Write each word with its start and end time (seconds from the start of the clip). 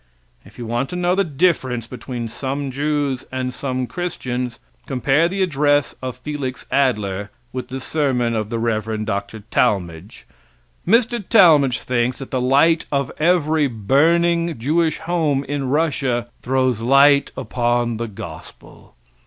If 0.43 0.57
you 0.57 0.65
want 0.65 0.89
to 0.89 0.95
know 0.95 1.13
the 1.13 1.23
difference 1.23 1.85
between 1.85 2.27
some 2.27 2.71
Jews 2.71 3.23
and 3.31 3.53
some 3.53 3.85
Christians 3.85 4.57
compare 4.87 5.27
the 5.29 5.43
address 5.43 5.93
of 6.01 6.17
Felix 6.17 6.65
Adler 6.71 7.29
with 7.53 7.67
the 7.67 7.79
sermon 7.79 8.33
of 8.33 8.49
the 8.49 8.57
Rev. 8.57 9.05
Dr. 9.05 9.41
Talmage. 9.51 10.25
Mr. 10.87 11.23
Talmage 11.29 11.81
thinks 11.81 12.17
that 12.17 12.31
the 12.31 12.41
light 12.41 12.85
of 12.91 13.11
every 13.19 13.67
burning 13.67 14.57
Jewish 14.57 14.97
home 14.97 15.43
in 15.43 15.69
Russia 15.69 16.29
throws 16.41 16.79
light 16.79 17.29
upon 17.37 17.97
the 17.97 18.07
gospel. 18.07 18.95